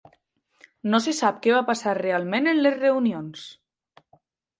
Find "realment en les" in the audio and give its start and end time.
1.99-2.79